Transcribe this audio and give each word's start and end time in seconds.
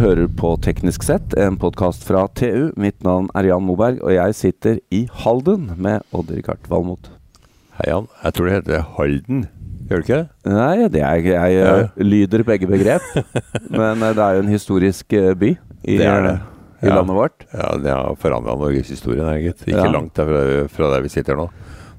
hører 0.00 0.28
på 0.38 0.54
Teknisk 0.64 1.02
sett, 1.04 1.34
en 1.38 1.56
podkast 1.60 2.04
fra 2.06 2.24
TU. 2.38 2.70
Mitt 2.80 3.02
navn 3.04 3.28
er 3.36 3.48
Jan 3.50 3.64
Moberg, 3.66 3.98
og 4.04 4.12
jeg 4.14 4.34
sitter 4.38 4.78
i 4.94 5.02
Halden 5.22 5.70
med 5.80 6.04
Odd-Rikard 6.16 6.68
Valmot. 6.70 7.10
Hei, 7.78 7.90
Jan. 7.90 8.06
Jeg 8.24 8.36
tror 8.36 8.48
det 8.48 8.54
heter 8.58 8.84
Halden. 8.96 9.42
Gjør 9.90 10.00
det 10.00 10.06
ikke? 10.06 10.20
Nei, 10.54 10.88
det 10.94 11.02
er, 11.02 11.20
jeg 11.26 11.56
Ja. 11.58 11.74
eh, 11.80 11.88
lyder 12.04 12.44
begge 12.46 12.66
begrep. 12.70 13.02
men 13.70 14.02
eh, 14.02 14.12
det 14.16 14.24
er 14.24 14.34
jo 14.38 14.44
en 14.46 14.52
historisk 14.54 15.12
eh, 15.18 15.34
by 15.34 15.50
i, 15.84 15.96
Det 15.98 16.08
det. 16.26 16.36
i 16.82 16.86
Ja. 16.88 16.94
landet 16.96 17.16
vårt. 17.16 17.46
Ja, 17.52 17.76
Det 17.76 17.90
har 17.92 18.14
forandra 18.16 18.56
norgeshistorien, 18.56 19.26
her, 19.26 19.38
gitt. 19.50 19.66
Ikke 19.66 19.84
Ja. 19.84 19.90
langt 19.92 20.14
derfra 20.14 20.68
fra 20.70 20.90
der 20.94 21.02
vi 21.02 21.08
sitter 21.08 21.36
nå. 21.36 21.50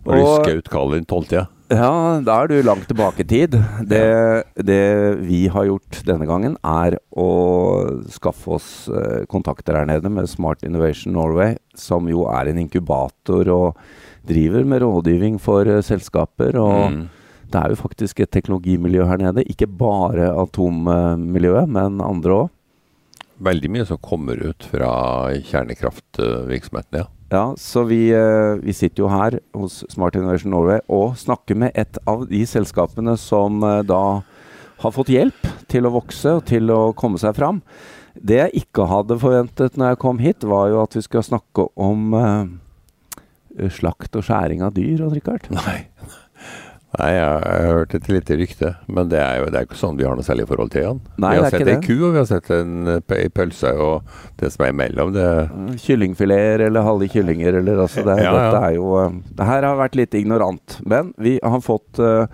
Når 0.06 0.18
Og- 0.24 0.46
skjøt 0.48 0.70
Kalin 0.70 1.06
tolvtida. 1.06 1.48
Ja, 1.48 1.48
da 1.72 2.34
er 2.42 2.50
du 2.52 2.58
langt 2.66 2.88
tilbake 2.90 3.24
i 3.24 3.28
tid. 3.28 3.56
Det, 3.88 4.02
det 4.60 4.82
vi 5.24 5.46
har 5.52 5.68
gjort 5.70 6.02
denne 6.08 6.28
gangen, 6.28 6.58
er 6.68 6.98
å 7.16 7.28
skaffe 8.12 8.58
oss 8.58 8.68
eh, 8.92 9.24
kontakter 9.32 9.78
her 9.80 9.88
nede 9.88 10.12
med 10.12 10.28
Smart 10.30 10.66
Innovation 10.68 11.16
Norway, 11.16 11.56
som 11.78 12.10
jo 12.12 12.26
er 12.32 12.52
en 12.52 12.60
inkubator 12.66 13.48
og 13.56 13.80
driver 14.28 14.68
med 14.68 14.84
rådgivning 14.84 15.40
for 15.42 15.68
eh, 15.70 15.82
selskaper. 15.86 16.60
Og 16.60 16.92
Mm. 16.92 17.06
det 17.52 17.62
er 17.62 17.70
jo 17.74 17.80
faktisk 17.80 18.20
et 18.24 18.32
teknologimiljø 18.32 19.06
her 19.08 19.18
nede. 19.22 19.48
Ikke 19.48 19.68
bare 19.68 20.32
atommiljøet, 20.44 21.70
men 21.72 22.02
andre 22.04 22.44
òg. 22.44 22.50
Veldig 23.42 23.72
mye 23.74 23.88
som 23.90 23.98
kommer 23.98 24.38
ut 24.52 24.68
fra 24.70 24.92
kjernekraftvirksomheten, 25.34 27.00
ja. 27.00 27.08
Ja, 27.32 27.54
så 27.58 27.86
vi, 27.88 28.10
eh, 28.12 28.60
vi 28.60 28.74
sitter 28.76 29.06
jo 29.06 29.08
her 29.08 29.38
hos 29.56 29.86
Smart 29.90 30.18
Innovation 30.20 30.52
Norway 30.52 30.82
og 30.92 31.16
snakker 31.16 31.56
med 31.56 31.72
et 31.80 31.96
av 32.04 32.26
de 32.28 32.42
selskapene 32.44 33.14
som 33.16 33.64
eh, 33.64 33.84
da 33.88 34.20
har 34.82 34.92
fått 34.92 35.14
hjelp 35.14 35.48
til 35.72 35.88
å 35.88 35.94
vokse 35.94 36.34
og 36.42 36.44
til 36.50 36.68
å 36.76 36.82
komme 36.98 37.22
seg 37.22 37.38
fram. 37.38 37.62
Det 38.20 38.42
jeg 38.42 38.66
ikke 38.66 38.90
hadde 38.92 39.20
forventet 39.22 39.80
når 39.80 39.94
jeg 39.94 40.02
kom 40.04 40.20
hit, 40.20 40.44
var 40.44 40.74
jo 40.74 40.82
at 40.84 40.98
vi 40.98 41.06
skulle 41.06 41.24
snakke 41.24 41.70
om 41.80 42.12
eh, 42.20 43.70
slakt 43.80 44.20
og 44.20 44.28
skjæring 44.28 44.66
av 44.68 44.76
dyr, 44.76 45.08
Rikard. 45.14 45.48
Nei. 45.56 45.86
Nei, 47.00 47.12
jeg 47.16 47.24
jeg 47.24 47.64
har 47.64 47.78
hørt 47.78 47.94
et 47.96 48.08
lite 48.12 48.36
rykte, 48.36 48.70
men 48.92 49.12
det 49.12 49.20
er 49.24 49.38
jo 49.40 49.46
det 49.48 49.60
er 49.62 49.68
ikke 49.68 49.80
sånn 49.80 49.96
vi 49.96 50.04
har 50.04 50.18
noe 50.18 50.28
særlig 50.28 50.48
forhold 50.50 50.74
til, 50.74 50.88
han. 50.90 50.98
Nei, 51.24 51.30
vi 51.32 51.40
har 51.40 51.46
det 51.46 51.52
er 51.52 51.64
sett 51.64 51.72
ei 51.72 51.86
ku, 51.86 51.94
og 52.04 52.12
vi 52.12 52.20
har 52.20 52.28
sett 52.28 52.50
en 52.52 52.92
eh, 52.92 53.14
ei 53.16 53.30
pølse, 53.32 53.72
og 53.80 54.18
det 54.42 54.50
som 54.52 54.66
er 54.66 54.74
imellom, 54.74 55.14
det 55.16 55.28
Eh, 55.32 55.76
Kyllingfileter 55.82 56.66
eller 56.68 56.86
halve 56.86 57.08
kyllinger 57.12 57.60
eller 57.62 57.84
altså 57.86 58.04
det, 58.06 58.18
Ja, 58.22 58.28
ja. 58.28 58.34
Dette 58.38 58.64
er 58.66 58.76
jo 58.76 58.90
eh, 59.00 59.16
Det 59.38 59.48
her 59.48 59.68
har 59.68 59.80
vært 59.80 59.98
litt 60.00 60.18
ignorant. 60.18 60.78
Men 60.86 61.14
vi 61.22 61.38
har 61.44 61.64
fått 61.64 62.02
uh, 62.02 62.28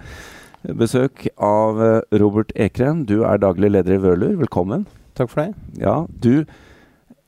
besøk 0.77 1.27
av 1.37 1.79
Robert 2.11 2.51
Ekren. 2.55 3.05
Du 3.07 3.21
er 3.27 3.41
daglig 3.41 3.71
leder 3.71 3.97
i 3.97 4.01
Vøler. 4.01 4.35
Velkommen. 4.39 4.87
Takk 5.17 5.31
for 5.31 5.43
det. 5.43 5.53
Ja, 5.81 6.05
du 6.09 6.45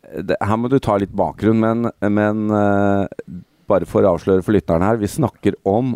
det, 0.09 0.37
Her 0.41 0.57
må 0.57 0.71
du 0.71 0.79
ta 0.81 0.97
litt 0.97 1.13
bakgrunn, 1.13 1.61
men, 1.61 1.91
men 2.01 2.49
uh, 2.49 3.05
bare 3.69 3.87
for 3.89 4.03
å 4.03 4.15
avsløre 4.15 4.45
for 4.45 4.57
lytteren 4.57 4.85
her. 4.85 4.97
Vi 5.01 5.11
snakker 5.11 5.57
om 5.69 5.93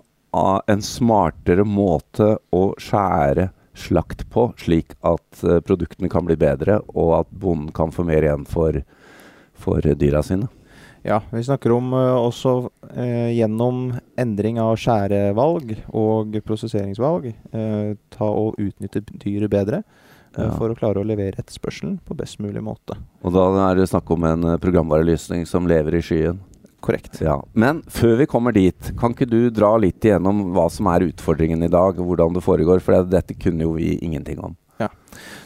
en 0.68 0.82
smartere 0.82 1.66
måte 1.68 2.36
å 2.54 2.64
skjære 2.82 3.52
slakt 3.78 4.26
på, 4.30 4.52
slik 4.62 4.94
at 5.06 5.44
eh, 5.44 5.60
produktene 5.66 6.10
kan 6.10 6.26
bli 6.28 6.38
bedre, 6.38 6.80
og 6.94 7.16
at 7.24 7.32
bonden 7.32 7.72
kan 7.74 7.94
få 7.94 8.06
mer 8.06 8.26
igjen 8.26 8.46
for, 8.50 8.78
for 9.58 9.82
dyra 9.82 10.22
sine. 10.26 10.50
Ja, 11.04 11.20
vi 11.34 11.42
snakker 11.44 11.74
om 11.76 11.90
eh, 11.98 12.14
også 12.16 12.54
eh, 12.94 13.34
gjennom 13.36 13.90
endring 14.20 14.62
av 14.62 14.78
skjærevalg 14.80 15.76
og 15.90 16.38
prosesseringsvalg 16.46 17.32
eh, 17.34 17.94
ta 18.14 18.30
og 18.30 18.62
utnytte 18.62 19.04
dyret 19.12 19.52
bedre 19.52 19.82
eh, 19.84 20.46
Ja. 20.46 20.48
for 20.56 20.72
å 20.72 20.78
klare 20.78 21.02
å 21.02 21.06
levere 21.06 21.42
etterspørselen 21.42 22.00
på 22.08 22.16
best 22.18 22.40
mulig 22.42 22.64
måte. 22.64 22.96
Og 23.22 23.36
da 23.36 23.50
er 23.68 23.82
det 23.82 23.90
snakk 23.92 24.10
om 24.16 24.24
en 24.30 24.42
programvarelysning 24.42 24.64
programvareløsning 24.64 25.46
som 25.50 25.68
lever 25.70 26.00
i 26.00 26.06
skyen. 26.06 26.40
Korrekt. 26.84 27.22
Ja. 27.24 27.38
Men 27.54 27.80
før 27.88 28.18
vi 28.20 28.28
kommer 28.28 28.56
dit, 28.56 28.90
kan 29.00 29.14
ikke 29.16 29.30
du 29.30 29.48
dra 29.56 29.72
litt 29.80 30.04
igjennom 30.04 30.50
hva 30.56 30.66
som 30.72 30.90
er 30.92 31.06
utfordringen 31.08 31.64
i 31.64 31.72
dag, 31.72 31.96
hvordan 31.96 32.36
det 32.36 32.44
foregår? 32.44 32.84
For 32.84 33.08
dette 33.08 33.38
kunne 33.40 33.64
jo 33.64 33.78
vi 33.78 33.94
ingenting 34.04 34.42
om. 34.44 34.58
Ja. 34.82 34.90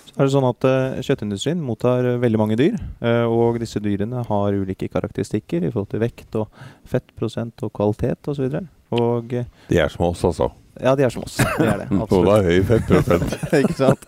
Så 0.07 0.15
er 0.17 0.25
det 0.25 0.33
sånn 0.33 0.47
at 0.49 0.65
uh, 0.65 0.97
Kjøttindustrien 1.05 1.59
mottar 1.61 2.07
eh, 2.09 2.17
veldig 2.17 2.39
mange 2.41 2.57
dyr, 2.57 2.79
uh, 3.03 3.29
og 3.29 3.59
disse 3.61 3.77
dyrene 3.83 4.23
har 4.25 4.57
ulike 4.57 4.89
karakteristikker 4.89 5.67
i 5.67 5.69
forhold 5.69 5.91
til 5.91 6.01
vekt 6.01 6.39
og 6.41 6.63
fettprosent 6.89 7.61
og 7.67 7.75
kvalitet 7.77 8.31
osv. 8.33 8.47
Og, 8.47 8.57
så 8.57 8.97
og 8.97 9.35
uh, 9.37 9.51
De 9.69 9.77
er 9.83 9.93
som 9.93 10.07
oss, 10.09 10.25
altså. 10.25 10.49
Ja, 10.83 10.93
de 10.95 11.03
er 11.07 11.09
som 11.13 11.23
oss. 11.23 11.37
De 11.37 11.65
er 11.67 11.83
det. 11.83 11.87
Har 12.11 12.43
høy 12.47 12.59
fettprosent. 12.67 13.35
ikke 13.61 13.75
sant? 13.77 14.05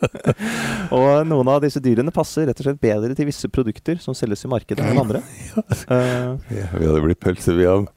Og 0.96 1.28
noen 1.30 1.52
av 1.54 1.62
disse 1.64 1.82
dyrene 1.84 2.12
passer 2.16 2.48
rett 2.50 2.60
og 2.62 2.68
slett 2.70 2.82
bedre 2.84 3.16
til 3.18 3.28
visse 3.30 3.50
produkter 3.52 4.00
som 4.04 4.16
selges 4.18 4.46
i 4.46 4.52
markedet 4.52 4.86
enn 4.86 5.02
andre. 5.04 5.24
Eh, 5.90 6.36
Ja, 6.54 6.68
vi 6.76 6.86
hadde 6.86 7.02
blitt 7.06 7.20
pølse, 7.24 7.54
vi 7.58 7.66
òg. 7.70 7.88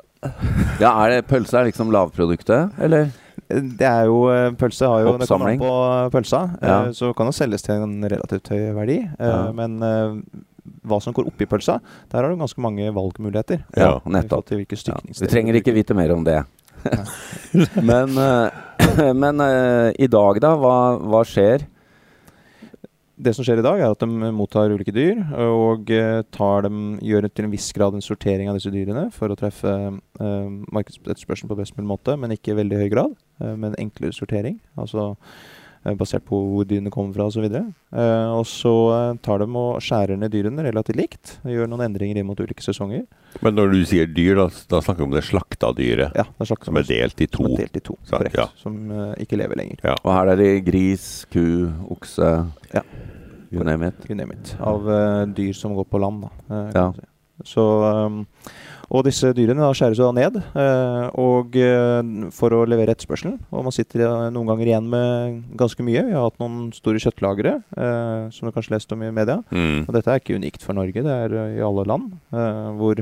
Ja, 0.81 0.93
er 1.03 1.17
det 1.17 1.25
Pølse 1.27 1.59
er 1.59 1.67
liksom 1.69 1.91
lavproduktet, 1.93 2.77
eller? 2.83 3.11
det 3.53 3.85
er 3.89 4.07
jo 4.09 4.21
eh, 4.33 4.53
Pølse 4.57 4.87
har 4.89 5.03
jo 5.03 5.17
Det 5.19 5.27
kommer 5.29 5.51
Oppsamling. 5.51 5.59
an 5.59 5.67
på 5.67 6.13
pølsa. 6.15 6.41
eh, 6.63 6.69
Ja. 6.71 6.79
Så 6.97 7.11
kan 7.19 7.29
det 7.29 7.35
selges 7.37 7.65
til 7.67 7.83
en 7.83 7.99
relativt 8.09 8.49
høy 8.55 8.71
verdi. 8.79 9.01
Ja. 9.19 9.51
Men 9.57 9.81
hva 10.87 11.01
som 11.03 11.13
går 11.15 11.27
oppi 11.33 11.47
pølsa, 11.51 11.81
der 12.13 12.23
har 12.23 12.31
du 12.33 12.39
ganske 12.41 12.63
mange 12.63 12.87
valgmuligheter. 12.95 13.65
Ja, 13.77 13.97
nettopp. 14.07 14.53
Ja. 14.55 14.97
Vi 15.11 15.27
trenger 15.29 15.59
ikke 15.59 15.75
vite 15.75 15.95
mer 15.99 16.15
om 16.15 16.23
det. 16.25 16.39
men 17.91 18.19
eh, 18.19 18.63
men 19.23 19.45
eh, 19.45 19.93
i 20.03 20.09
dag, 20.11 20.41
da? 20.43 20.55
Hva, 20.59 20.77
hva 20.99 21.23
skjer? 21.29 21.67
Det 23.23 23.35
som 23.37 23.47
skjer 23.47 23.61
i 23.61 23.65
dag, 23.65 23.79
er 23.79 23.93
at 23.93 24.03
de 24.03 24.33
mottar 24.35 24.73
ulike 24.73 24.95
dyr 24.95 25.21
og 25.45 25.91
eh, 25.95 26.23
dem, 26.65 26.81
gjør 27.05 27.29
til 27.29 27.47
en 27.47 27.53
viss 27.53 27.69
grad 27.77 27.95
en 27.95 28.05
sortering 28.05 28.51
av 28.51 28.59
disse 28.59 28.73
dyrene 28.75 29.07
for 29.15 29.31
å 29.31 29.39
treffe 29.39 29.71
uh, 29.71 30.49
markedsetterspørselen 30.75 31.53
på 31.53 31.59
best 31.61 31.77
mulig 31.77 31.93
måte, 31.93 32.17
men 32.19 32.35
ikke 32.35 32.55
i 32.55 32.59
veldig 32.59 32.81
høy 32.81 32.89
grad. 32.91 33.15
Uh, 33.39 33.55
en 33.55 33.79
enklere 33.79 34.17
sortering, 34.17 34.59
altså 34.81 35.13
basert 35.99 36.25
på 36.29 36.39
hvor 36.39 36.67
dyrene 36.69 36.91
kommer 36.95 37.15
fra 37.17 37.27
osv. 37.27 37.45
Uh, 37.51 38.29
og 38.39 38.45
så 38.47 38.73
eh, 38.95 39.17
tar 39.25 39.43
de 39.43 39.49
og 39.59 39.81
skjærer 39.83 40.19
ned 40.21 40.31
dyrene 40.33 40.63
relativt 40.63 40.97
likt. 41.01 41.33
Gjør 41.49 41.67
noen 41.71 41.83
endringer 41.89 42.21
inn 42.21 42.29
mot 42.29 42.39
ulike 42.39 42.63
sesonger. 42.63 43.03
Men 43.43 43.57
når 43.59 43.73
du 43.75 43.81
sier 43.89 44.07
dyr, 44.07 44.37
da, 44.39 44.47
da 44.71 44.81
snakker 44.85 45.03
vi 45.03 45.09
om 45.11 45.17
det 45.17 45.25
slakta 45.27 45.73
dyret. 45.75 46.15
Ja, 46.15 46.25
det 46.29 46.47
er 46.47 46.51
slags 46.53 46.71
Som 46.71 46.79
er 46.79 46.87
delt 46.87 47.21
i 47.25 47.27
to. 47.27 47.43
Som 47.43 47.57
er 47.57 47.65
delt 47.65 47.81
i 47.81 47.85
to, 47.91 47.97
korrekt. 48.13 48.39
ja. 48.39 48.47
Som 48.63 48.79
uh, 48.95 49.13
ikke 49.23 49.41
lever 49.41 49.59
lenger. 49.59 49.83
Og 50.05 50.11
her 50.15 50.33
er 50.35 50.43
det 50.45 50.51
gris, 50.69 51.09
ku, 51.33 51.43
okse 51.97 52.31
Ja. 52.75 52.85
You 53.53 53.65
name 53.69 53.91
it. 53.91 54.07
You 54.09 54.15
name 54.17 54.33
it. 54.33 54.55
Av 54.65 54.87
uh, 54.87 55.27
dyr 55.29 55.53
som 55.53 55.75
går 55.77 55.85
på 55.91 55.99
land. 56.01 56.23
Da, 56.49 56.61
eh, 56.63 56.71
Ja. 56.79 56.87
si. 56.97 57.09
Så, 57.53 57.61
um, 58.07 58.23
og 58.93 59.07
disse 59.07 59.31
dyrene 59.33 59.63
da 59.65 59.71
skjæres 59.73 60.01
da 60.03 60.11
ned 60.13 60.35
eh, 60.37 61.07
og, 61.21 61.55
eh, 61.57 62.27
for 62.37 62.53
å 62.53 62.65
levere 62.69 62.93
etterspørselen. 62.93 63.39
Og 63.49 63.65
man 63.65 63.73
sitter 63.73 64.05
eh, 64.05 64.27
noen 64.35 64.51
ganger 64.51 64.69
igjen 64.69 64.91
med 64.93 65.39
ganske 65.57 65.87
mye. 65.87 66.03
Vi 66.11 66.13
har 66.17 66.27
hatt 66.27 66.37
noen 66.43 66.67
store 66.77 67.01
kjøttlagre, 67.01 67.55
eh, 67.73 68.27
som 68.37 68.49
du 68.49 68.53
kanskje 68.53 68.75
leste 68.77 68.93
om 68.97 69.07
i 69.07 69.13
media. 69.15 69.39
Mm. 69.49 69.87
Og 69.87 69.97
dette 69.97 70.13
er 70.13 70.21
ikke 70.21 70.37
unikt 70.37 70.67
for 70.67 70.77
Norge, 70.77 71.07
det 71.07 71.17
er 71.25 71.39
i 71.57 71.65
alle 71.65 71.87
land. 71.89 72.13
eh, 72.37 72.69
hvor 72.83 73.01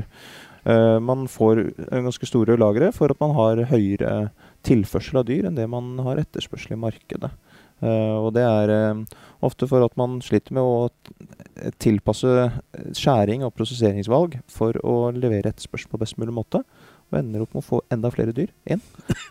man 1.01 1.23
får 1.25 1.57
ganske 1.89 2.27
store 2.29 2.53
lagre 2.61 2.91
for 2.93 3.09
at 3.09 3.17
man 3.17 3.31
har 3.33 3.63
høyere 3.71 4.29
tilførsel 4.67 5.21
av 5.21 5.27
dyr 5.29 5.47
enn 5.49 5.57
det 5.57 5.67
man 5.69 5.93
har 6.05 6.21
etterspørsel 6.21 6.75
i 6.75 6.81
markedet. 6.81 7.31
Uh, 7.81 8.27
og 8.27 8.31
det 8.35 8.43
er 8.45 8.71
uh, 8.93 9.19
ofte 9.41 9.65
for 9.69 9.81
at 9.81 9.95
man 9.97 10.19
sliter 10.21 10.53
med 10.53 10.61
å 10.61 11.71
tilpasse 11.81 12.29
eh, 12.29 12.59
skjæring 12.97 13.41
og 13.45 13.55
prosesseringsvalg 13.57 14.37
for 14.49 14.77
å 14.85 15.09
levere 15.15 15.49
etterspørsel 15.49 15.89
på 15.89 15.99
best 16.01 16.19
mulig 16.21 16.33
måte. 16.37 16.61
Og 17.11 17.17
ender 17.19 17.43
opp 17.43 17.55
med 17.55 17.63
å 17.63 17.67
få 17.67 17.81
enda 17.91 18.11
flere 18.13 18.33
dyr 18.37 18.53
inn 18.69 18.81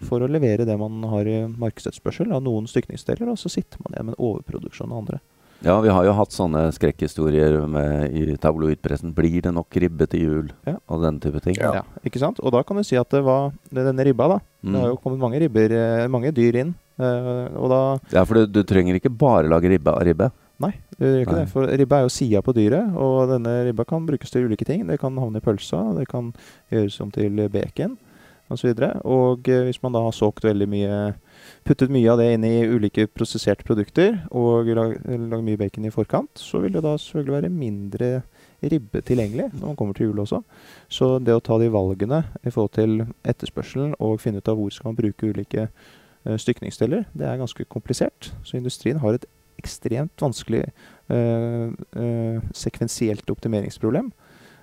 for 0.05 0.21
å 0.21 0.29
levere 0.31 0.67
det 0.69 0.77
man 0.79 0.99
har 1.13 1.31
i 1.31 1.39
markedsetterspørsel 1.49 2.35
av 2.35 2.43
noen 2.45 2.67
stykningsdeler, 2.71 3.31
og 3.31 3.39
så 3.41 3.53
sitter 3.53 3.81
man 3.85 3.95
igjen 3.95 4.11
med 4.11 4.19
en 4.19 4.27
overproduksjon 4.31 4.93
av 4.93 5.01
andre. 5.05 5.21
Ja, 5.61 5.77
vi 5.85 5.93
har 5.93 6.07
jo 6.07 6.15
hatt 6.17 6.33
sånne 6.33 6.63
skrekkhistorier 6.73 7.59
med, 7.69 8.15
i 8.17 8.37
tabloidpressen. 8.41 9.13
Blir 9.17 9.43
det 9.45 9.53
nok 9.53 9.77
ribbe 9.83 10.07
til 10.09 10.23
jul? 10.25 10.53
Ja. 10.65 10.79
Og 10.89 11.03
den 11.05 11.19
type 11.21 11.43
ting. 11.45 11.59
Ja. 11.61 11.83
ikke 12.07 12.23
sant? 12.23 12.41
Og 12.41 12.55
da 12.55 12.63
kan 12.65 12.81
du 12.81 12.85
si 12.87 12.97
at 12.97 13.13
det 13.13 13.21
var 13.27 13.51
denne 13.69 14.07
ribba, 14.09 14.29
da. 14.35 14.39
Mm. 14.65 14.73
Det 14.73 14.81
har 14.81 14.93
jo 14.95 15.01
kommet 15.05 15.21
mange, 15.21 15.41
ribber, 15.43 15.75
eh, 15.77 16.07
mange 16.09 16.33
dyr 16.37 16.63
inn. 16.63 16.75
eh, 17.01 17.49
og 17.57 17.69
da 17.73 17.83
Ja, 18.13 18.25
for 18.25 18.41
du, 18.41 18.47
du 18.47 18.63
trenger 18.65 18.97
ikke 18.97 19.13
bare 19.13 19.49
lage 19.53 19.69
ribbe 19.69 19.93
av 19.93 20.05
ribbe. 20.09 20.31
Nei, 20.61 20.75
det 20.99 21.09
gjør 21.09 21.21
ikke 21.25 21.37
Nei. 21.37 21.45
det. 21.45 21.53
For 21.53 21.77
ribba 21.81 21.99
er 21.99 22.05
jo 22.05 22.13
sida 22.13 22.43
på 22.45 22.53
dyret, 22.57 22.97
og 22.97 23.31
denne 23.31 23.55
ribba 23.69 23.85
kan 23.89 24.05
brukes 24.09 24.33
til 24.33 24.49
ulike 24.49 24.65
ting. 24.69 24.87
Det 24.89 24.99
kan 25.01 25.17
havne 25.17 25.41
i 25.41 25.45
pølsa, 25.45 25.81
det 25.97 26.09
kan 26.09 26.33
gjøres 26.73 27.01
om 27.05 27.13
til 27.13 27.49
bacon 27.53 27.97
osv. 28.51 28.73
Og, 28.73 28.77
så 28.77 28.91
og 29.05 29.49
eh, 29.49 29.67
hvis 29.69 29.83
man 29.83 29.93
da 29.97 30.03
har 30.05 30.17
solgt 30.17 30.45
veldig 30.45 30.69
mye 30.69 30.97
Puttet 31.67 31.93
mye 31.93 32.09
av 32.13 32.21
det 32.21 32.29
inn 32.35 32.45
i 32.47 32.67
ulike 32.69 33.07
prosesserte 33.13 33.67
produkter 33.67 34.23
og 34.31 34.69
lag- 34.77 35.43
mye 35.45 35.61
bacon 35.61 35.87
i 35.87 35.93
forkant, 35.95 36.33
så 36.41 36.61
vil 36.63 36.73
det 36.73 36.83
da 36.85 36.97
selvfølgelig 36.97 37.37
være 37.37 37.53
mindre 37.53 38.11
ribbe 38.63 39.01
tilgjengelig 39.07 39.51
når 39.55 39.67
man 39.67 39.77
kommer 39.77 39.97
til 39.97 40.11
jul 40.11 40.23
også. 40.25 40.43
Så 40.93 41.19
det 41.25 41.35
å 41.37 41.43
ta 41.45 41.59
de 41.61 41.71
valgene 41.73 42.23
i 42.45 42.53
forhold 42.53 42.75
til 42.77 43.05
etterspørselen 43.25 43.95
og 43.99 44.21
finne 44.21 44.41
ut 44.41 44.49
av 44.51 44.59
hvor 44.61 44.73
skal 44.75 44.91
man 44.91 44.99
bruke 45.01 45.33
ulike 45.33 45.67
eh, 45.69 46.37
stykningsdeler, 46.37 47.07
det 47.17 47.29
er 47.29 47.41
ganske 47.41 47.65
komplisert. 47.73 48.33
Så 48.45 48.59
industrien 48.61 49.01
har 49.01 49.17
et 49.17 49.29
ekstremt 49.61 50.21
vanskelig 50.21 50.65
eh, 50.65 51.69
eh, 51.97 52.41
sekvensielt 52.57 53.29
optimeringsproblem. 53.31 54.13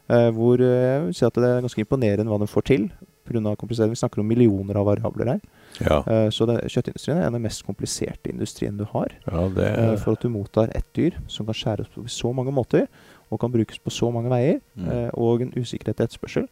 Hvor 0.07 0.62
jeg 0.63 1.00
vil 1.03 1.15
si 1.18 1.25
at 1.27 1.35
det 1.35 1.44
er 1.44 1.63
ganske 1.65 1.81
imponerende 1.83 2.31
hva 2.31 2.38
de 2.39 2.45
får 2.47 2.63
til. 2.69 2.83
På 3.27 3.35
grunn 3.35 3.50
komplisering. 3.59 3.91
Vi 3.91 4.00
snakker 4.00 4.24
om 4.24 4.27
millioner 4.29 4.79
av 4.79 4.88
variabler 4.88 5.33
her. 5.33 5.41
Ja, 5.83 6.00
Eh, 6.07 6.29
så 6.33 6.47
det, 6.47 6.62
kjøttindustrien 6.71 7.18
er 7.18 7.27
en 7.27 7.35
av 7.35 7.39
de 7.41 7.44
mest 7.44 7.65
kompliserte 7.68 8.31
industrien 8.31 8.77
du 8.79 8.85
har. 8.94 9.12
ja 9.27 9.47
det 9.53 9.68
Eh, 9.77 9.95
for 10.00 10.15
at 10.15 10.24
du 10.24 10.29
mottar 10.29 10.71
ett 10.74 10.88
dyr 10.95 11.18
som 11.27 11.45
kan 11.45 11.57
skjæres 11.57 11.91
på 11.94 12.07
så 12.07 12.33
mange 12.33 12.53
måter, 12.56 12.88
og 13.31 13.39
kan 13.41 13.51
brukes 13.51 13.79
på 13.83 13.91
så 13.91 14.12
mange 14.13 14.29
veier, 14.31 14.59
Mm. 14.77 14.88
eh, 14.91 15.09
og 15.18 15.41
en 15.41 15.51
usikkerhet 15.57 15.97
til 15.97 16.06
etterspørsel. 16.06 16.47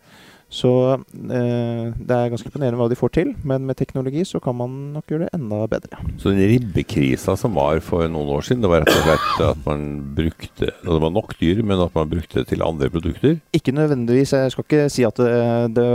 Så 0.50 0.70
eh, 0.94 1.86
det 1.98 2.14
er 2.16 2.30
ganske 2.30 2.46
imponerende 2.48 2.78
hva 2.78 2.86
de 2.92 2.96
får 2.96 3.12
til, 3.18 3.32
men 3.44 3.66
med 3.66 3.76
teknologi 3.80 4.22
så 4.30 4.40
kan 4.44 4.56
man 4.56 4.94
nok 4.94 5.08
gjøre 5.10 5.26
det 5.26 5.34
enda 5.34 5.64
bedre. 5.72 5.98
Så 6.22 6.30
den 6.36 6.44
ribbekrisa 6.52 7.34
som 7.40 7.56
var 7.58 7.80
for 7.84 8.06
noen 8.08 8.30
år 8.36 8.46
siden, 8.46 8.62
det 8.62 8.70
var 8.70 8.84
rett 8.84 8.94
og 8.94 9.08
slett 9.08 9.42
at 9.50 9.64
man 9.66 9.88
brukte 10.16 10.70
Det 10.70 11.00
var 11.02 11.10
nok 11.16 11.34
dyr, 11.42 11.64
men 11.66 11.82
at 11.82 11.96
man 11.98 12.10
brukte 12.14 12.44
det 12.44 12.48
til 12.54 12.62
andre 12.62 12.90
produkter? 12.94 13.40
Ikke 13.58 13.74
nødvendigvis, 13.74 14.34
jeg 14.38 14.52
skal 14.54 14.64
ikke 14.70 14.86
si 14.94 15.04
at 15.08 15.18
det, 15.18 15.76
det, 15.76 15.90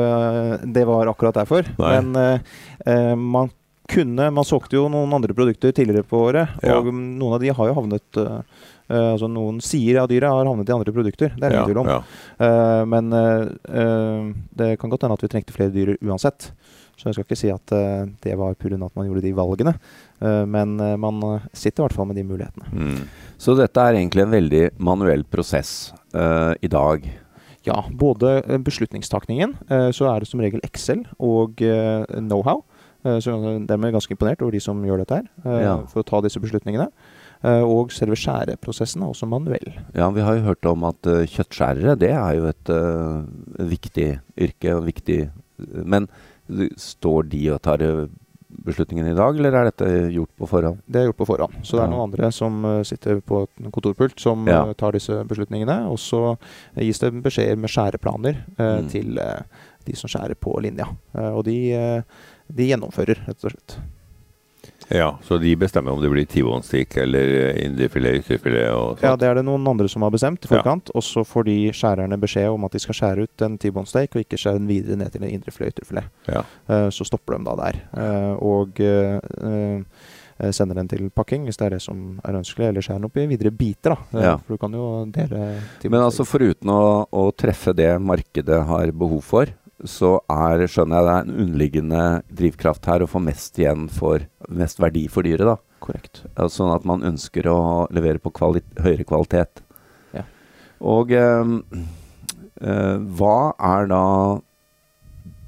det 0.75 0.85
var 0.87 1.07
akkurat 1.15 1.35
derfor, 1.41 1.63
Nei. 1.79 2.01
men 2.01 2.17
eh, 2.17 2.39
eh, 2.87 3.15
man 3.17 3.51
kunne 3.91 4.29
Man 4.31 4.45
solgte 4.47 4.77
jo 4.79 4.85
noen 4.89 5.11
andre 5.17 5.35
produkter 5.35 5.73
tidligere 5.75 6.05
på 6.07 6.19
året, 6.29 6.49
Ja. 6.63 6.77
og 6.79 6.93
noen 6.95 7.35
av 7.35 7.41
de 7.43 7.49
har 7.51 7.67
jo 7.71 7.75
havnet 7.75 8.19
eh, 8.23 8.43
eh, 8.91 9.13
altså 9.15 9.29
Noen 9.31 9.61
sier 9.65 10.01
ja, 10.01 10.07
dyret 10.11 10.29
har 10.31 10.49
havnet 10.49 10.69
i 10.69 10.75
andre 10.75 10.95
produkter. 10.95 11.33
Det 11.37 11.47
er 11.47 11.53
det 11.53 11.59
ingen 11.59 11.71
tvil 11.71 11.83
om. 11.85 11.91
ja. 11.95 12.03
Uh, 12.41 12.83
men 12.89 13.13
uh, 13.15 14.31
det 14.57 14.75
kan 14.81 14.93
godt 14.93 15.07
hende 15.07 15.17
at 15.19 15.25
vi 15.25 15.31
trengte 15.33 15.55
flere 15.55 15.75
dyr 15.75 15.95
uansett. 16.01 16.51
Så 17.01 17.09
jeg 17.09 17.17
skal 17.17 17.25
ikke 17.25 17.39
si 17.39 17.49
at 17.49 17.73
det 18.21 18.35
var 18.37 18.57
pga. 18.61 18.77
at 18.77 18.97
man 18.99 19.07
gjorde 19.09 19.23
de 19.25 19.31
valgene. 19.33 19.73
Men 20.21 20.75
man 21.01 21.23
sitter 21.57 21.81
i 21.81 21.85
hvert 21.87 21.97
fall 21.97 22.11
med 22.11 22.19
de 22.21 22.27
mulighetene. 22.29 22.67
Mm. 22.77 23.07
Så 23.41 23.55
dette 23.57 23.81
er 23.81 23.97
egentlig 23.97 24.27
en 24.27 24.35
veldig 24.35 24.61
manuell 24.77 25.25
prosess 25.25 25.95
i 26.13 26.69
dag. 26.69 27.07
Ja, 27.65 27.79
både 27.89 28.43
beslutningstakningen, 28.67 29.55
så 29.97 30.11
er 30.13 30.21
det 30.21 30.29
som 30.29 30.45
regel 30.45 30.61
Excel 30.69 31.07
og 31.17 31.57
know-how. 31.57 32.61
Så 33.01 33.33
dermed 33.65 33.89
er 33.89 33.97
ganske 33.97 34.13
imponert 34.13 34.45
over 34.45 34.53
de 34.53 34.61
som 34.61 34.85
gjør 34.85 35.01
dette 35.01 35.23
her, 35.23 35.57
Ja. 35.57 35.79
for 35.89 36.05
å 36.05 36.09
ta 36.13 36.21
disse 36.21 36.43
beslutningene. 36.43 36.91
Eh, 37.43 37.63
og 37.65 37.89
selve 37.97 38.19
skjæreprosessen 38.21 39.01
er 39.01 39.09
også 39.15 39.25
manuell. 39.31 39.71
Ja, 39.97 40.11
vi 40.13 40.21
har 40.21 40.37
jo 40.37 40.43
hørt 40.51 40.67
om 40.69 40.83
at 40.85 41.07
eh, 41.09 41.23
kjøttskjærere, 41.25 41.95
det 41.97 42.11
er 42.13 42.35
jo 42.37 42.49
et 42.51 42.69
uh, 42.69 43.23
viktig 43.71 44.09
yrke. 44.37 44.75
viktig, 44.85 45.31
Men 45.85 46.09
står 46.77 47.31
de 47.33 47.41
og 47.55 47.63
tar 47.65 47.81
beslutningen 48.67 49.07
i 49.09 49.15
dag, 49.17 49.37
eller 49.39 49.55
er 49.57 49.69
dette 49.71 49.89
gjort 50.13 50.33
på 50.37 50.49
forhånd? 50.51 50.81
Det 50.85 51.01
er 51.01 51.07
gjort 51.09 51.21
på 51.23 51.29
forhånd. 51.31 51.55
Så 51.65 51.79
det 51.79 51.85
er 51.87 51.93
noen 51.93 52.09
andre 52.11 52.31
som 52.35 52.61
sitter 52.85 53.21
på 53.25 53.45
et 53.47 53.71
kontorpult 53.73 54.21
som 54.21 54.45
Ja. 54.51 54.65
tar 54.75 54.93
disse 54.93 55.23
beslutningene. 55.25 55.87
Og 55.89 55.97
så 56.03 56.37
gis 56.77 56.99
det 56.99 57.13
beskjeder 57.23 57.57
med 57.57 57.71
skjæreplaner 57.71 58.43
uh, 58.59 58.83
Mm. 58.83 58.89
til 58.91 59.17
uh, 59.19 59.41
de 59.87 59.97
som 59.97 60.11
skjærer 60.13 60.35
på 60.37 60.61
linja. 60.61 60.91
Og 61.15 61.45
de, 61.45 61.57
de 62.53 62.67
gjennomfører, 62.69 63.23
rett 63.27 63.45
og 63.49 63.55
slett. 63.55 63.79
Ja, 64.91 65.11
så 65.23 65.39
de 65.41 65.55
bestemmer 65.57 65.95
om 65.95 66.01
det 66.03 66.11
blir 66.13 66.27
T-bone 66.27 66.67
stick 66.67 66.97
eller 67.01 67.57
indrefilet, 67.63 68.21
ytterfilet 68.25 68.71
og 68.75 68.97
sånt? 68.97 69.05
Ja, 69.07 69.17
det 69.17 69.29
er 69.29 69.41
det 69.41 69.47
noen 69.47 69.67
andre 69.71 69.89
som 69.89 70.03
har 70.03 70.11
bestemt 70.15 70.45
i 70.45 70.49
Ja. 70.49 70.57
forkant. 70.57 70.91
Og 70.95 71.03
så 71.07 71.25
får 71.25 71.45
de 71.47 71.59
skjærerne 71.73 72.21
beskjed 72.21 72.51
om 72.51 72.65
at 72.65 72.73
de 72.73 72.83
skal 72.83 72.95
skjære 72.95 73.27
ut 73.29 73.43
en 73.47 73.59
T-bone 73.59 73.87
og 73.87 74.25
ikke 74.25 74.39
skjære 74.39 74.59
den 74.59 74.69
videre 74.69 74.97
ned 74.97 75.13
til 75.13 75.23
en 75.23 75.31
indrefilet 75.31 75.75
ytterfilet. 75.75 76.11
Ja. 76.29 76.43
Uh, 76.69 76.89
så 76.91 77.07
stopper 77.07 77.39
de 77.39 77.45
da 77.45 77.55
der. 77.57 77.81
Uh, 77.95 78.35
og 78.43 78.81
uh, 78.81 79.85
eh, 80.41 80.51
sender 80.57 80.75
den 80.81 80.89
til 80.91 81.11
pakking 81.15 81.47
hvis 81.47 81.59
det 81.61 81.67
er 81.69 81.77
det 81.77 81.83
som 81.85 82.21
er 82.25 82.39
ønskelig, 82.41 82.71
eller 82.71 82.85
skjærer 82.85 83.01
den 83.03 83.09
opp 83.11 83.21
i 83.21 83.27
videre 83.31 83.53
biter. 83.55 83.95
da. 83.95 84.19
Eh, 84.19 84.25
Ja. 84.25 84.37
For 84.39 84.55
du 84.55 84.59
kan 84.59 84.73
jo 84.73 85.05
dele 85.07 85.61
Men 85.85 86.01
altså 86.01 86.25
foruten 86.25 86.69
å, 86.69 87.07
å 87.13 87.31
treffe 87.37 87.75
det 87.75 88.01
markedet 88.01 88.67
har 88.67 88.93
behov 88.93 89.23
for, 89.23 89.47
så 89.85 90.19
er, 90.29 90.67
skjønner 90.69 90.97
jeg 90.97 91.07
det 91.07 91.13
er 91.13 91.23
en 91.25 91.41
underliggende 91.45 92.23
drivkraft 92.29 92.85
her 92.87 93.01
å 93.01 93.09
få 93.09 93.21
mest 93.23 93.59
igjen 93.59 93.89
for 93.89 94.21
mest 94.51 94.81
verdi 94.83 95.07
for 95.13 95.27
dyret. 95.27 95.47
da. 95.47 95.57
Korrekt. 95.81 96.23
Sånn 96.53 96.75
at 96.75 96.87
man 96.89 97.05
ønsker 97.07 97.47
å 97.51 97.87
levere 97.95 98.21
på 98.23 98.33
kvali 98.37 98.63
høyere 98.83 99.07
kvalitet. 99.09 99.63
Ja. 100.17 100.27
Og 100.81 101.13
eh, 101.17 101.57
eh, 102.61 102.97
hva 103.19 103.37
er 103.57 103.91
da 103.91 104.05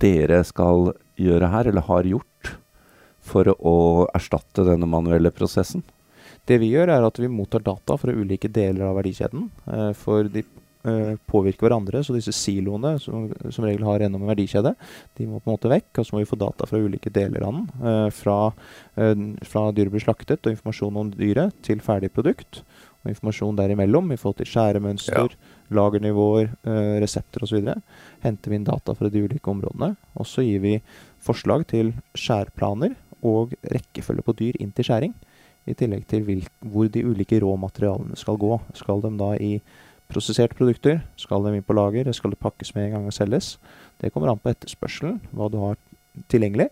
dere 0.03 0.43
skal 0.47 0.93
gjøre 1.21 1.51
her, 1.53 1.69
eller 1.71 1.87
har 1.87 2.09
gjort, 2.09 2.55
for 3.23 3.53
å 3.55 3.77
erstatte 4.17 4.65
denne 4.67 4.89
manuelle 4.91 5.31
prosessen? 5.31 5.85
Det 6.49 6.59
vi 6.59 6.73
gjør, 6.73 6.91
er 6.91 7.05
at 7.07 7.21
vi 7.23 7.31
mottar 7.31 7.63
data 7.63 7.95
fra 8.01 8.11
ulike 8.11 8.51
deler 8.51 8.89
av 8.89 8.97
verdikjeden. 8.99 9.51
eh, 9.71 9.93
for 9.95 10.27
de 10.27 10.43
eh, 10.85 11.15
påvirker 11.31 11.67
hverandre, 11.67 12.03
så 12.05 12.15
disse 12.17 12.35
siloene 12.37 12.97
som 13.01 13.31
som 13.51 13.65
regel 13.67 13.85
har 13.87 14.03
gjennom 14.03 14.23
en 14.23 14.33
verdikjede, 14.33 14.75
de 15.19 15.27
må 15.27 15.41
på 15.41 15.51
en 15.51 15.57
måte 15.57 15.71
vekk. 15.73 15.91
Og 15.99 16.07
så 16.07 16.15
må 16.15 16.23
vi 16.23 16.31
få 16.31 16.39
data 16.41 16.69
fra 16.69 16.81
ulike 16.81 17.13
deler 17.13 17.45
av 17.47 17.53
den. 17.53 17.69
eh, 17.83 18.11
fra, 18.11 18.53
eh, 18.97 19.15
fra 19.45 19.73
dyret 19.73 19.93
blir 19.93 20.05
slaktet, 20.05 20.45
og 20.47 20.53
informasjon 20.53 20.97
om 20.97 21.11
dyret, 21.11 21.53
til 21.63 21.81
ferdig 21.81 22.13
produkt. 22.13 22.63
Og 23.03 23.11
informasjon 23.11 23.57
derimellom 23.57 24.13
i 24.13 24.17
forhold 24.17 24.37
til 24.37 24.47
skjæremønster, 24.47 25.35
lagernivåer, 25.71 26.53
eh, 26.65 27.01
resepter 27.03 27.43
osv. 27.43 27.83
Henter 28.23 28.51
vi 28.51 28.55
inn 28.57 28.65
data 28.65 28.95
fra 28.95 29.09
de 29.09 29.23
ulike 29.23 29.51
områdene. 29.51 29.97
Og 30.17 30.27
så 30.27 30.45
gir 30.45 30.61
vi 30.61 30.81
forslag 31.21 31.67
til 31.67 31.95
skjærplaner 32.15 32.95
og 33.23 33.55
rekkefølge 33.65 34.23
på 34.23 34.37
dyr 34.37 34.61
inn 34.61 34.73
til 34.73 34.85
skjæring. 34.85 35.15
I 35.67 35.75
tillegg 35.75 36.07
til 36.07 36.25
hvor 36.25 36.91
de 36.91 37.05
ulike 37.05 37.41
råmaterialene 37.41 38.17
skal 38.17 38.37
gå. 38.37 38.61
Skal 38.75 39.01
de 39.01 39.17
da 39.17 39.35
i 39.35 39.61
prosesserte 40.13 40.57
produkter? 40.59 41.01
Skal 41.21 41.45
de 41.45 41.57
inn 41.57 41.67
på 41.67 41.77
lager? 41.77 42.11
Skal 42.15 42.35
det 42.35 42.43
pakkes 42.43 42.75
med 42.77 42.89
en 42.89 42.97
gang 42.97 43.09
og 43.09 43.17
selges? 43.17 43.57
Det 44.01 44.13
kommer 44.13 44.33
an 44.33 44.41
på 44.43 44.53
etterspørselen, 44.53 45.21
hva 45.33 45.49
du 45.53 45.59
har 45.63 45.79
tilgjengelig, 46.33 46.69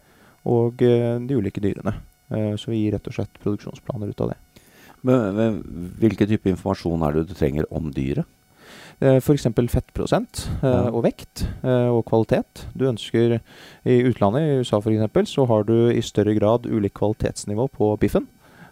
og 0.49 0.83
eh, 0.85 1.17
de 1.25 1.39
ulike 1.39 1.63
dyrene. 1.63 1.95
Eh, 2.31 2.53
så 2.61 2.73
vi 2.73 2.83
gir 2.83 2.97
rett 2.97 3.09
og 3.09 3.17
slett 3.17 3.41
produksjonsplaner 3.43 4.13
ut 4.13 4.25
av 4.25 4.33
det. 4.33 4.39
Men, 5.07 5.23
men, 5.37 5.57
hvilken 6.01 6.29
type 6.29 6.51
informasjon 6.51 7.07
er 7.07 7.17
det 7.17 7.31
du 7.31 7.35
trenger 7.39 7.69
om 7.73 7.89
dyret? 7.95 8.29
Eh, 9.01 9.17
F.eks. 9.17 9.47
fettprosent 9.73 10.43
og 10.61 11.01
vekt 11.07 11.47
og 11.65 12.03
kvalitet. 12.09 12.67
Du 12.77 12.85
ønsker 12.91 13.39
I 13.39 13.97
utlandet, 14.11 14.44
i 14.44 14.59
USA 14.61 14.82
f.eks., 14.82 15.32
så 15.32 15.47
har 15.49 15.65
du 15.65 15.89
i 15.89 16.05
større 16.05 16.37
grad 16.37 16.69
ulikt 16.69 16.99
kvalitetsnivå 17.01 17.70
på 17.79 17.94
biffen. 18.03 18.29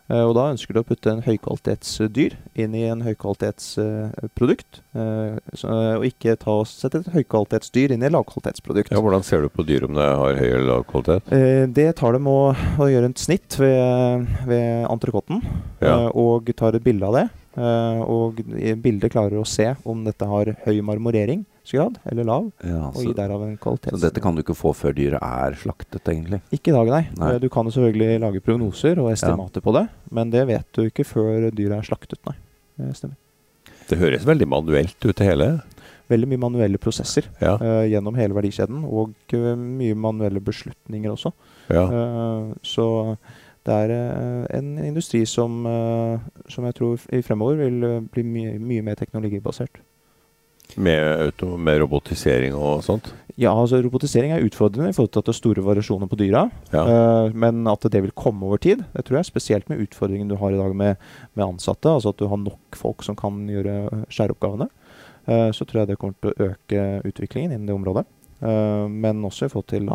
Eh, 0.09 0.23
og 0.25 0.35
da 0.39 0.47
ønsker 0.55 0.73
du 0.73 0.81
å 0.81 0.87
putte 0.89 1.11
en 1.13 1.21
høykvalitetsdyr 1.27 2.37
inn 2.65 2.75
i 2.75 2.85
en 2.89 3.03
høykvalitetsprodukt. 3.05 4.81
og 4.99 6.05
ikke 6.09 6.37
ta 6.41 6.55
og 6.63 6.67
sette 6.71 7.03
et 7.03 7.11
høykvalitetsdyr 7.13 7.93
inn 7.95 8.03
i 8.03 8.09
et 8.09 8.15
lavkvalitetsprodukt. 8.15 8.91
Ja, 8.95 9.03
Hvordan 9.05 9.25
ser 9.27 9.43
du 9.45 9.49
på 9.53 9.67
dyr 9.69 9.85
om 9.85 9.95
det 9.99 10.07
har 10.09 10.39
høy 10.41 10.47
eller 10.49 10.67
lav 10.71 10.87
kvalitet? 10.89 11.29
Eh, 11.33 11.67
det 11.67 11.91
tar 12.01 12.17
dem 12.17 12.27
å, 12.31 12.55
å 12.55 12.89
gjøre 12.89 13.11
et 13.13 13.19
snitt 13.21 13.59
ved, 13.61 14.27
ved 14.49 14.87
entrecôten, 14.89 15.43
Ja. 15.81 16.09
eh, 16.09 16.11
og 16.15 16.49
tar 16.57 16.75
et 16.75 16.85
bilde 16.85 17.05
av 17.07 17.15
det. 17.19 17.27
Eh, 17.59 18.01
og 18.07 18.41
bildet 18.83 19.13
klarer 19.13 19.41
å 19.41 19.47
se 19.47 19.75
om 19.85 20.05
dette 20.05 20.25
har 20.27 20.55
høy 20.65 20.81
marmoreringsgrad 21.69 21.99
eller 22.11 22.25
lav, 22.25 22.51
Ja, 22.65 22.89
og 22.89 23.03
gi 23.03 23.13
derav 23.13 23.43
en 23.43 23.57
kvalitet. 23.57 23.91
så 23.93 24.01
dette 24.01 24.21
kan 24.21 24.35
du 24.35 24.43
ikke 24.43 24.57
få 24.57 24.75
før 24.75 24.95
dyret 24.95 25.21
er 25.23 25.55
slaktet, 25.55 26.03
egentlig? 26.05 26.41
Ikke 26.53 26.69
i 26.71 26.73
dag, 26.73 26.87
nei. 26.87 27.09
Nei. 27.17 27.39
Du 27.39 27.49
kan 27.49 27.65
jo 27.65 27.71
selvfølgelig 27.71 28.21
lage 28.21 28.41
prognoser 28.41 28.99
og 28.99 29.13
estimater 29.13 29.61
på 29.61 29.73
det, 29.75 29.89
men 30.11 30.31
det 30.31 30.47
vet 30.47 30.67
du 30.73 30.87
ikke 30.87 31.05
før 31.05 31.51
dyret 31.51 31.79
er 31.79 31.83
slaktet, 31.83 32.19
nei. 32.27 32.37
Det 32.79 32.97
stemmer. 32.97 33.17
Det 33.89 33.99
høres 33.99 34.25
veldig 34.27 34.49
manuelt 34.49 35.05
ut, 35.05 35.17
det 35.17 35.27
hele. 35.27 35.61
Veldig 36.09 36.29
mye 36.29 36.41
manuelle 36.41 36.79
prosesser 36.79 37.27
Ja, 37.41 37.59
uh, 37.61 37.85
gjennom 37.85 38.15
hele 38.17 38.35
verdikjeden, 38.35 38.85
og 38.85 39.13
eh, 39.33 39.55
mye 39.57 39.95
manuelle 39.95 40.41
beslutninger 40.41 41.11
også. 41.13 41.33
ja. 41.69 41.85
Eh, 41.85 42.55
så 42.63 43.17
det 43.67 43.75
er 43.75 43.91
en 44.57 44.79
industri 44.79 45.27
som, 45.27 45.67
som 46.49 46.65
jeg 46.65 46.75
tror 46.75 46.99
i 47.13 47.21
fremover 47.21 47.57
vil 47.57 48.07
bli 48.09 48.23
mye, 48.25 48.55
mye 48.59 48.81
mer 48.83 48.95
teknologibasert. 48.95 49.83
Med, 50.77 51.01
auto, 51.25 51.57
med 51.57 51.81
robotisering 51.81 52.55
og 52.55 52.83
sånt. 52.85 53.09
Ja, 53.39 53.53
altså 53.55 53.79
Robotisering 53.83 54.33
er 54.35 54.43
utfordrende 54.43 54.91
i 54.91 54.93
forhold 54.97 55.13
til 55.15 55.21
at 55.23 55.29
det 55.29 55.33
er 55.33 55.39
store 55.39 55.63
variasjoner 55.63 56.09
på 56.11 56.19
dyra. 56.19 56.51
Ja. 56.73 56.83
Uh, 56.83 57.35
men 57.39 57.63
at 57.71 57.87
det 57.87 58.03
vil 58.03 58.11
komme 58.19 58.45
over 58.47 58.59
tid, 58.59 58.83
det 58.97 59.05
tror 59.07 59.21
jeg 59.21 59.29
spesielt 59.31 59.69
med 59.71 59.79
utfordringen 59.85 60.29
du 60.29 60.35
har 60.37 60.51
i 60.51 60.59
dag 60.59 60.75
med, 60.75 60.97
med 61.39 61.45
ansatte. 61.47 61.87
Altså 61.89 62.11
at 62.11 62.19
du 62.19 62.27
har 62.27 62.37
nok 62.43 62.75
folk 62.77 63.07
som 63.07 63.15
kan 63.17 63.39
gjøre 63.49 64.05
skjæreoppgavene. 64.11 64.67
Uh, 65.29 65.51
så 65.55 65.65
tror 65.65 65.85
jeg 65.85 65.93
det 65.93 65.99
kommer 66.03 66.19
til 66.19 66.33
å 66.35 66.49
øke 66.51 66.87
utviklingen 67.07 67.55
innen 67.55 67.67
det 67.71 67.79
området. 67.79 68.05
Uh, 68.43 68.87
men 68.91 69.23
også 69.27 69.47
i 69.47 69.51
forhold 69.55 69.67
til 69.71 69.89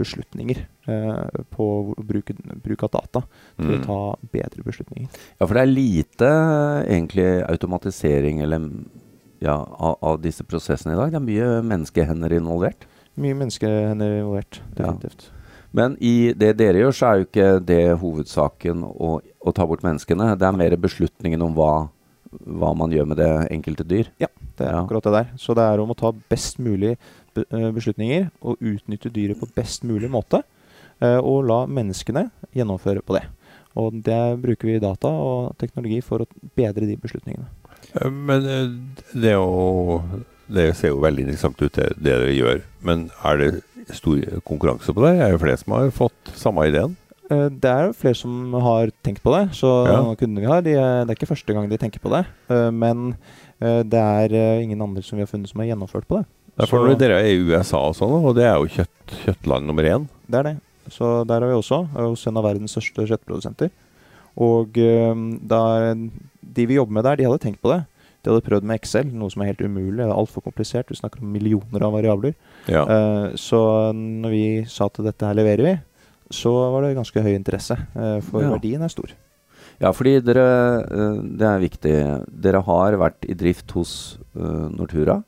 beslutninger 0.00 0.62
eh, 0.88 1.40
på 1.52 1.66
bruk, 2.00 2.30
bruk 2.64 2.84
av 2.86 2.94
data 2.94 3.20
til 3.60 3.74
Mm. 3.74 3.74
å 3.76 3.84
ta 3.84 3.98
bedre 4.32 4.64
beslutninger. 4.64 5.08
Ja, 5.38 5.44
for 5.46 5.52
det 5.54 5.62
er 5.62 5.72
lite 5.72 6.30
egentlig 6.88 7.28
automatisering 7.44 8.40
eller, 8.40 8.70
ja, 9.40 9.56
av, 9.56 9.96
av 10.02 10.20
disse 10.22 10.44
prosessene 10.44 10.94
i 10.94 10.98
dag. 10.98 11.10
Det 11.12 11.20
er 11.20 11.26
mye 11.26 11.50
menneskehender 11.66 12.34
involvert. 12.36 12.86
Mye 13.20 13.34
menneskehender 13.36 14.18
involvert, 14.20 14.60
Ja. 14.78 14.94
Men 15.72 15.96
i 16.02 16.32
det 16.34 16.56
dere 16.58 16.80
gjør, 16.82 16.94
så 16.98 17.06
er 17.06 17.18
jo 17.20 17.26
ikke 17.28 17.48
det 17.64 17.82
hovedsaken 18.00 18.80
å, 18.90 19.20
å 19.22 19.52
ta 19.54 19.66
bort 19.70 19.84
menneskene. 19.86 20.32
Det 20.38 20.46
er 20.48 20.56
mer 20.58 20.74
beslutningen 20.82 21.42
om 21.46 21.52
hva, 21.54 21.88
hva 22.42 22.72
man 22.74 22.90
gjør 22.90 23.06
med 23.12 23.20
det 23.22 23.28
enkelte 23.54 23.86
dyr. 23.86 24.10
Ja, 24.18 24.26
Det 24.58 24.66
er 24.66 24.72
Ja. 24.74 24.80
akkurat 24.82 25.02
det 25.06 25.12
der. 25.14 25.28
Så 25.38 25.54
det 25.54 25.62
er 25.62 25.78
om 25.80 25.90
å 25.90 25.96
ta 25.96 26.10
best 26.12 26.58
mulig 26.58 26.96
eh, 27.36 27.70
beslutninger 27.70 28.30
og 28.42 28.58
utnytte 28.60 29.12
dyret 29.14 29.38
på 29.38 29.46
best 29.54 29.84
mulig 29.86 30.10
måte. 30.10 30.42
eh, 31.00 31.16
Og 31.22 31.44
la 31.46 31.66
menneskene 31.66 32.30
gjennomføre 32.52 33.00
på 33.06 33.14
det. 33.14 33.22
Og 33.76 34.02
det 34.02 34.42
bruker 34.42 34.66
vi 34.66 34.78
data 34.82 35.08
og 35.08 35.56
teknologi 35.56 36.00
for 36.02 36.18
å 36.18 36.26
bedre 36.56 36.84
de 36.84 36.96
beslutningene. 36.96 37.46
Eh, 37.94 38.10
Men 38.10 38.46
eh, 38.46 38.68
det, 39.14 39.32
jo, 39.34 40.02
det 40.48 40.68
ser 40.78 40.92
jo 40.94 41.00
veldig 41.02 41.24
interessant 41.26 41.60
ut, 41.62 41.72
det, 41.76 41.88
det 41.98 42.14
dere 42.14 42.32
gjør. 42.36 42.62
Men 42.86 43.08
er 43.26 43.36
det 43.42 43.50
stor 43.96 44.20
konkurranse 44.46 44.94
på 44.94 45.02
det? 45.06 45.14
Er 45.18 45.34
det 45.34 45.40
flere 45.42 45.58
som 45.60 45.74
har 45.76 45.90
fått 45.94 46.32
samme 46.38 46.66
ideen? 46.70 46.96
Eh, 47.30 47.48
Det 47.50 47.70
er 47.70 47.86
jo 47.88 47.96
flere 47.98 48.18
som 48.18 48.52
har 48.62 48.90
tenkt 49.02 49.22
på 49.22 49.34
det. 49.36 49.44
Så 49.58 49.70
Ja. 49.88 50.00
kundene 50.14 50.40
vi 50.44 50.50
har, 50.50 50.62
de, 50.62 50.74
det 50.74 51.10
er 51.10 51.18
ikke 51.18 51.30
første 51.34 51.54
gang 51.54 51.68
de 51.70 51.78
tenker 51.78 52.00
på 52.02 52.10
det. 52.14 52.24
Men 52.72 53.16
det 53.60 53.92
er 54.00 54.60
ingen 54.62 54.80
andre 54.80 55.02
som 55.04 55.18
vi 55.18 55.22
har 55.26 55.28
funnet 55.28 55.50
som 55.50 55.60
har 55.60 55.68
gjennomført 55.68 56.06
på 56.08 56.18
det. 56.20 56.26
Derfor 56.60 56.88
dere 56.98 57.20
er 57.20 57.28
i 57.32 57.38
USA 57.44 57.78
og 57.90 57.94
sånn, 57.96 58.12
og 58.24 58.34
det 58.36 58.44
er 58.44 58.56
jo 58.58 58.66
kjøtt, 58.68 59.12
kjøttland 59.24 59.66
nummer 59.68 59.84
én. 59.84 60.06
Det 60.28 60.38
er 60.40 60.42
det. 60.48 60.56
Så 60.90 61.24
der 61.28 61.42
er 61.44 61.52
vi 61.52 61.58
også, 61.60 61.82
hos 61.94 62.26
en 62.26 62.36
av 62.40 62.44
verdens 62.44 62.72
største 62.74 63.04
kjøttprodusenter. 63.06 63.70
Og 64.40 64.78
eh, 64.80 65.24
da, 65.50 65.62
de 66.40 66.66
vi 66.66 66.78
jobber 66.78 66.96
med 66.98 67.06
der, 67.06 67.20
de 67.20 67.28
hadde 67.28 67.42
tenkt 67.42 67.60
på 67.62 67.72
det. 67.74 67.82
De 68.20 68.28
hadde 68.28 68.44
prøvd 68.44 68.66
med 68.68 68.80
Excel, 68.80 69.08
noe 69.16 69.32
som 69.32 69.40
er 69.42 69.52
helt 69.52 69.62
umulig. 69.64 70.02
Det 70.02 70.08
er 70.08 70.16
altfor 70.16 70.44
komplisert. 70.44 70.90
Vi 70.92 70.98
snakker 70.98 71.22
om 71.24 71.32
millioner 71.32 71.86
av 71.86 71.94
variabler. 71.96 72.34
Ja. 72.68 72.84
Uh, 72.84 73.26
så 73.40 73.60
når 73.96 74.34
vi 74.34 74.44
sa 74.68 74.90
at 74.90 75.00
dette 75.06 75.24
her 75.24 75.38
leverer 75.38 75.64
vi, 75.64 75.74
så 76.30 76.52
var 76.74 76.84
det 76.84 76.96
ganske 76.98 77.24
høy 77.24 77.32
interesse. 77.32 77.78
Uh, 77.96 78.20
for 78.26 78.44
Ja. 78.44 78.52
verdien 78.52 78.84
er 78.84 78.92
stor. 78.92 79.14
Ja, 79.80 79.94
fordi 79.96 80.18
dere 80.20 80.44
uh, 80.84 81.22
Det 81.24 81.48
er 81.48 81.64
viktig. 81.64 81.94
Dere 82.44 82.60
har 82.66 82.98
vært 83.00 83.24
i 83.24 83.34
drift 83.34 83.72
hos 83.72 83.92
Nortura. 84.34 85.22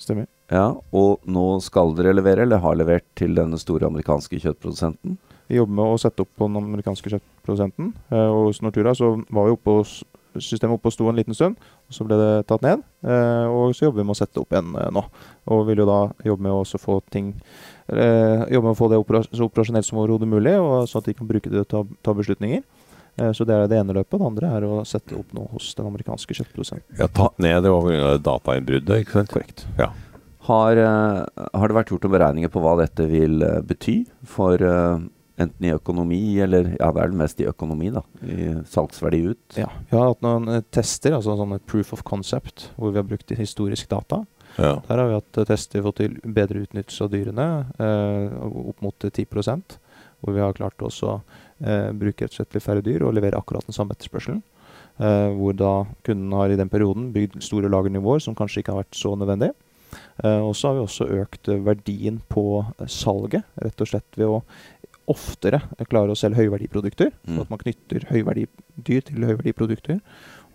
Stemmer. 0.00 0.26
Ja, 0.50 0.72
og 0.96 1.20
nå 1.30 1.60
skal 1.62 1.92
dere 1.94 2.16
levere, 2.16 2.42
eller 2.42 2.58
har 2.64 2.74
levert, 2.74 3.04
til 3.14 3.36
denne 3.36 3.58
store 3.60 3.86
amerikanske 3.86 4.40
kjøttprodusenten. 4.40 5.18
Vi 5.50 5.58
jobber 5.58 5.76
med 5.80 5.90
å 5.90 5.98
sette 5.98 6.22
opp 6.22 6.30
på 6.38 6.46
den 6.46 6.60
amerikanske 6.62 7.10
kjøttprodusenten. 7.10 7.92
Eh, 8.14 8.30
og 8.30 8.48
hos 8.48 8.62
Nortura 8.62 8.94
så 8.94 9.16
var 9.28 9.48
vi 9.48 9.54
oppe 9.56 9.76
og 9.80 9.94
systemet 10.38 10.76
oppe 10.76 10.90
og 10.90 10.94
sto 10.94 11.08
en 11.10 11.18
liten 11.18 11.34
stund. 11.34 11.56
og 11.88 11.96
Så 11.96 12.06
ble 12.06 12.18
det 12.20 12.46
tatt 12.50 12.62
ned. 12.62 12.84
Eh, 13.02 13.46
og 13.50 13.74
så 13.74 13.88
jobber 13.88 14.02
vi 14.02 14.06
med 14.06 14.14
å 14.14 14.20
sette 14.20 14.42
opp 14.42 14.54
igjen 14.54 14.76
eh, 14.78 14.92
nå. 14.94 15.02
Og 15.50 15.64
vil 15.68 15.82
jo 15.82 15.88
da 15.88 16.00
jobbe 16.26 16.46
med 16.46 16.54
å 16.54 16.60
også 16.62 16.78
få 16.78 17.00
ting 17.10 17.32
eh, 17.90 18.46
Jobbe 18.52 18.68
med 18.68 18.76
å 18.76 18.78
få 18.78 18.90
det 18.92 19.00
operas 19.02 19.26
så 19.32 19.48
operasjonelt 19.48 19.88
som 19.88 19.98
overhodet 19.98 20.30
mulig, 20.30 20.54
og 20.62 20.86
sånn 20.90 21.02
at 21.02 21.10
de 21.10 21.16
kan 21.18 21.30
bruke 21.30 21.50
det 21.50 21.58
til 21.58 21.66
å 21.66 21.70
ta, 21.72 21.98
ta 22.06 22.14
beslutninger. 22.14 22.62
Eh, 23.18 23.32
så 23.34 23.46
det 23.46 23.56
er 23.56 23.70
det 23.70 23.80
ene 23.80 23.96
løpet. 23.96 24.18
Det 24.18 24.28
andre 24.30 24.52
er 24.56 24.68
å 24.68 24.82
sette 24.88 25.18
opp 25.18 25.34
noe 25.36 25.50
hos 25.54 25.72
den 25.78 25.88
amerikanske 25.90 26.36
kjøttprodusenten. 26.38 27.00
ja, 27.00 27.10
tatt 27.10 27.42
ned 27.42 27.62
det 27.66 27.74
var 27.74 27.86
pga. 27.86 28.14
datainnbruddet, 28.30 29.04
ikke 29.04 29.18
sant? 29.18 29.34
Korrekt. 29.34 29.66
Ja. 29.80 29.90
Har, 30.48 30.76
eh, 30.76 31.46
har 31.52 31.68
det 31.68 31.76
vært 31.76 31.90
gjort 31.92 32.06
noen 32.06 32.16
beregninger 32.16 32.52
på 32.52 32.62
hva 32.64 32.78
dette 32.80 33.06
vil 33.10 33.42
eh, 33.44 33.60
bety 33.66 33.96
for 34.26 34.62
eh, 34.62 35.02
enten 35.40 35.66
i 35.66 35.72
økonomi, 35.74 36.22
eller 36.44 36.74
ja, 36.76 36.90
det 36.94 37.02
er 37.02 37.12
det 37.12 37.20
mest 37.20 37.40
i 37.42 37.48
økonomi, 37.50 37.90
da. 37.94 38.02
I 38.24 38.50
salgsverdi 38.70 39.22
ut. 39.30 39.58
Ja. 39.58 39.68
Vi 39.90 39.96
har 39.96 40.12
hatt 40.12 40.24
noen 40.24 40.50
eh, 40.52 40.66
tester, 40.74 41.16
altså 41.16 41.36
sånne 41.38 41.60
proof 41.70 41.94
of 41.96 42.04
concept, 42.08 42.68
hvor 42.76 42.94
vi 42.94 43.00
har 43.00 43.08
brukt 43.08 43.34
historisk 43.38 43.90
data. 43.90 44.22
Ja. 44.56 44.76
Der 44.86 44.98
har 44.98 45.06
vi 45.08 45.18
hatt 45.18 45.40
eh, 45.40 45.48
tester 45.48 45.84
fått 45.86 46.00
til 46.02 46.18
bedre 46.24 46.64
utnyttelse 46.64 47.06
av 47.06 47.12
dyrene, 47.14 47.48
eh, 47.80 48.38
opp 48.72 48.84
mot 48.84 49.06
eh, 49.06 49.12
10% 49.14 49.78
Hvor 50.20 50.34
vi 50.36 50.42
har 50.42 50.56
klart 50.56 50.82
også 50.84 51.06
å 51.08 51.18
eh, 51.64 51.90
bruke 51.96 52.26
rett 52.26 52.34
og 52.34 52.40
slett 52.40 52.56
litt 52.56 52.66
færre 52.66 52.84
dyr 52.84 53.06
og 53.06 53.14
levere 53.16 53.38
akkurat 53.40 53.64
den 53.64 53.76
samme 53.76 53.96
etterspørselen. 53.96 54.42
Eh, 55.00 55.30
hvor 55.38 55.54
da 55.56 55.72
kunden 56.04 56.34
har 56.36 56.52
i 56.52 56.58
den 56.60 56.68
perioden 56.68 57.08
bygd 57.14 57.40
store 57.44 57.70
lagernivåer 57.72 58.20
som 58.20 58.36
kanskje 58.36 58.60
ikke 58.60 58.74
har 58.74 58.82
vært 58.82 58.98
så 59.00 59.14
nødvendig. 59.16 59.54
Eh, 60.24 60.40
og 60.44 60.54
så 60.56 60.68
har 60.70 60.76
vi 60.76 60.84
også 60.84 61.08
økt 61.22 61.48
eh, 61.50 61.62
verdien 61.64 62.20
på 62.30 62.44
eh, 62.62 62.90
salget, 62.90 63.46
rett 63.64 63.82
og 63.82 63.90
slett 63.90 64.18
ved 64.18 64.28
å 64.28 64.42
oftere 65.10 65.62
klare 65.88 66.12
å 66.12 66.18
selge 66.18 66.42
høyverdiprodukter. 66.42 67.10
Mm. 67.24 67.34
Så 67.34 67.44
at 67.44 67.52
man 67.52 67.62
knytter 67.62 68.06
høyverdidyr 68.10 69.06
til 69.08 69.26
høyverdiprodukter, 69.26 70.00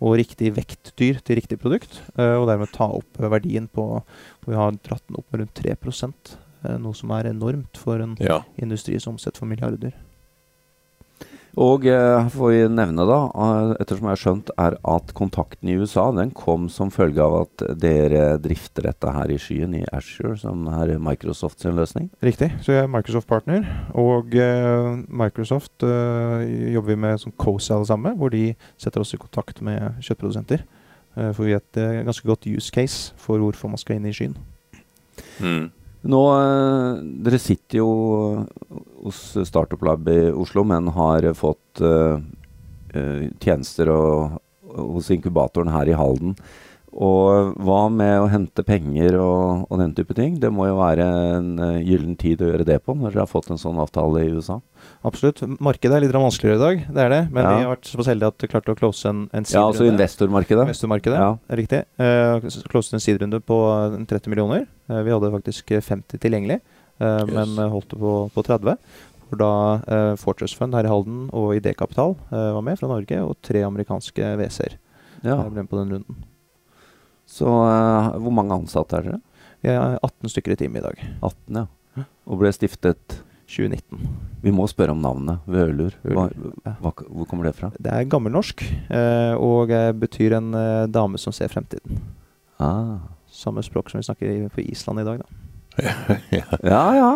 og 0.04 0.16
riktig 0.20 0.52
vektdyr 0.56 1.20
til 1.24 1.40
riktig 1.40 1.58
produkt. 1.60 2.02
eh, 2.18 2.36
og 2.36 2.48
dermed 2.50 2.72
ta 2.72 2.88
opp 2.88 3.18
verdien 3.18 3.68
på 3.68 4.02
Vi 4.46 4.54
har 4.54 4.72
dratt 4.72 5.04
den 5.08 5.16
opp 5.16 5.26
med 5.32 5.40
rundt 5.40 5.54
3 5.54 5.76
eh, 5.76 6.78
noe 6.78 6.94
som 6.94 7.10
er 7.10 7.30
enormt 7.30 7.76
for 7.76 8.00
en 8.00 8.16
ja. 8.20 8.42
industri 8.56 9.00
som 9.00 9.16
omsetter 9.16 9.38
for 9.38 9.48
milliarder. 9.48 9.94
Og 11.56 11.86
eh, 11.88 12.26
får 12.34 12.50
vi 12.52 12.58
nevne, 12.68 13.06
da, 13.08 13.18
eh, 13.32 13.70
ettersom 13.80 14.10
jeg 14.10 14.12
har 14.12 14.20
skjønt, 14.20 14.50
er 14.60 14.76
at 14.92 15.12
kontakten 15.16 15.70
i 15.72 15.76
USA 15.80 16.10
den 16.12 16.34
kom 16.36 16.66
som 16.72 16.92
følge 16.92 17.24
av 17.24 17.36
at 17.46 17.64
dere 17.80 18.36
drifter 18.44 18.84
dette 18.90 19.12
her 19.14 19.32
i 19.32 19.38
skyen 19.40 19.78
i 19.78 19.84
Azure, 19.96 20.34
som 20.40 20.66
er 20.68 20.98
Microsoft 21.00 21.64
sin 21.64 21.78
løsning. 21.78 22.10
Riktig. 22.24 22.50
Så 22.60 22.76
jeg 22.76 22.84
er 22.84 22.92
Microsoft-partner. 22.92 23.64
Og 23.96 24.36
eh, 24.36 24.90
Microsoft 25.08 25.86
eh, 25.86 26.44
jobber 26.74 26.92
vi 26.92 26.98
med 27.06 27.24
som 27.24 27.32
co-sell 27.40 27.88
sammen, 27.88 28.18
hvor 28.20 28.36
de 28.36 28.50
setter 28.76 29.00
oss 29.00 29.16
i 29.16 29.22
kontakt 29.22 29.64
med 29.64 29.96
kjøttprodusenter. 30.04 30.66
Eh, 31.16 31.32
for 31.32 31.46
vi 31.48 31.56
har 31.56 31.64
et 31.64 31.80
eh, 31.80 32.04
ganske 32.04 32.28
godt 32.28 32.46
use 32.52 32.68
case 32.68 33.16
for 33.16 33.40
hvorfor 33.40 33.72
man 33.72 33.80
skal 33.80 33.96
inn 33.96 34.12
i 34.12 34.14
skyen. 34.16 34.36
Mm. 35.40 35.70
Nå, 36.06 36.22
eh, 36.38 37.00
Dere 37.26 37.40
sitter 37.42 37.80
jo 37.80 37.88
hos 39.06 39.22
Startup 39.48 39.82
Lab 39.86 40.08
i 40.10 40.30
Oslo, 40.32 40.64
men 40.66 40.90
har 40.94 41.26
fått 41.38 41.82
eh, 41.82 42.20
eh, 42.94 43.26
tjenester 43.42 43.90
og, 43.94 44.38
hos 44.76 45.10
inkubatoren 45.14 45.72
her 45.72 45.88
i 45.90 45.96
Halden. 45.98 46.36
Og 46.96 47.56
hva 47.60 47.80
med 47.92 48.22
å 48.22 48.28
hente 48.32 48.64
penger 48.64 49.18
og, 49.20 49.66
og 49.68 49.80
den 49.82 49.92
type 49.96 50.14
ting? 50.16 50.38
Det 50.40 50.48
må 50.54 50.64
jo 50.70 50.78
være 50.78 51.04
en 51.36 51.50
uh, 51.60 51.76
gyllen 51.84 52.14
tid 52.16 52.40
å 52.40 52.48
gjøre 52.48 52.64
det 52.64 52.78
på 52.86 52.94
når 52.96 53.12
dere 53.12 53.24
har 53.26 53.28
fått 53.28 53.50
en 53.52 53.60
sånn 53.60 53.76
avtale 53.82 54.22
i 54.24 54.30
USA. 54.32 54.56
Absolutt. 55.04 55.42
Markedet 55.60 55.98
er 55.98 56.06
litt 56.06 56.14
vanskeligere 56.16 56.56
i 56.56 56.62
dag, 56.62 56.86
det 56.96 57.02
er 57.04 57.12
det. 57.12 57.20
Men 57.36 57.44
Ja. 57.44 57.50
vi 57.52 57.66
har 57.66 57.74
vært 57.74 57.90
såpass 57.90 58.08
heldige 58.08 58.32
at 58.32 58.46
vi 58.46 58.48
klarte 58.48 58.72
å 58.72 58.78
close 58.80 59.12
en, 59.12 59.26
en 59.36 59.44
Ja, 59.44 59.66
altså 59.66 59.84
investormarkedet. 59.90 60.64
Investormarkedet, 60.70 61.20
Ja. 61.20 61.36
riktig. 61.60 61.82
Uh, 62.00 62.40
close 62.72 62.96
en 62.96 63.04
siderunde 63.04 63.42
på 63.44 63.60
eh, 63.76 64.00
30 64.08 64.32
millioner. 64.32 64.64
Eh, 64.88 65.02
vi 65.06 65.12
hadde 65.14 65.30
faktisk 65.34 65.70
eh, 65.76 65.80
50 65.82 66.18
tilgjengelig, 66.22 66.60
eh, 66.98 67.20
Yes. 67.26 67.32
men 67.34 67.58
eh, 67.58 67.70
holdt 67.72 67.90
det 67.90 67.98
på, 68.00 68.14
på 68.34 68.44
30. 68.46 68.76
Hvor 69.26 69.38
da 69.40 70.14
Fortress 70.22 70.52
Fund 70.54 70.74
her 70.78 70.86
i 70.86 70.90
Halden 70.92 71.24
og 71.34 71.56
Idékapital 71.58 72.12
var 72.30 72.62
med 72.62 72.78
fra 72.78 72.86
Norge, 72.86 73.16
og 73.26 73.34
tre 73.42 73.64
amerikanske 73.66 74.22
WC-er 74.38 74.76
Ja. 75.26 75.40
ble 75.42 75.50
med 75.64 75.66
på 75.68 75.80
den 75.80 75.90
runden. 75.96 76.20
Så 77.26 77.48
hvor 78.22 78.30
mange 78.30 78.54
ansatte 78.54 79.00
er 79.00 79.02
dere? 79.08 79.18
Vi 79.64 79.72
er 79.72 79.96
18 79.98 80.30
stykker 80.30 80.54
i 80.54 80.58
teamet 80.60 80.78
i 80.78 80.84
dag. 80.86 81.02
18, 81.26 81.58
ja. 81.58 82.04
Og 82.30 82.38
ble 82.38 82.52
stiftet 82.54 83.16
2019. 83.50 84.06
Vi 84.46 84.52
må 84.54 84.68
spørre 84.70 84.94
om 84.94 85.02
navnet. 85.02 85.42
Vølur. 85.50 85.98
Hva, 86.06 86.28
hva, 86.78 86.92
hvor 86.94 87.26
kommer 87.26 87.48
det 87.50 87.56
fra? 87.58 87.72
Det 87.82 87.90
er 87.90 88.06
gammelnorsk, 88.06 88.62
eh, 88.94 89.34
og 89.42 89.74
betyr 89.98 90.38
en 90.38 90.54
eh, 90.54 90.86
dame 90.86 91.18
som 91.18 91.34
ser 91.34 91.50
fremtiden. 91.50 91.98
Ah. 92.62 92.98
Samme 93.36 93.62
språk 93.66 93.90
som 93.92 94.00
vi 94.00 94.06
snakker 94.08 94.48
på 94.54 94.64
Island 94.64 95.02
i 95.02 95.06
dag, 95.06 95.20
da. 95.20 95.42
Ja, 96.64 96.82
ja. 96.96 97.10